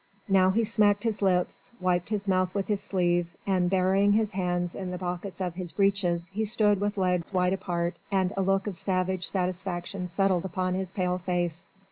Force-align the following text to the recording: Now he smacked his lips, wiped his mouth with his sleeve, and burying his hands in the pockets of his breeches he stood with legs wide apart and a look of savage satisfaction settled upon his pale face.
Now 0.27 0.49
he 0.49 0.63
smacked 0.63 1.03
his 1.03 1.21
lips, 1.21 1.69
wiped 1.79 2.09
his 2.09 2.27
mouth 2.27 2.55
with 2.55 2.65
his 2.65 2.81
sleeve, 2.81 3.37
and 3.45 3.69
burying 3.69 4.13
his 4.13 4.31
hands 4.31 4.73
in 4.73 4.89
the 4.89 4.97
pockets 4.97 5.39
of 5.39 5.53
his 5.53 5.71
breeches 5.71 6.27
he 6.33 6.43
stood 6.43 6.81
with 6.81 6.97
legs 6.97 7.31
wide 7.31 7.53
apart 7.53 7.97
and 8.11 8.33
a 8.35 8.41
look 8.41 8.65
of 8.65 8.75
savage 8.75 9.27
satisfaction 9.29 10.07
settled 10.07 10.43
upon 10.43 10.73
his 10.73 10.91
pale 10.91 11.19
face. 11.19 11.67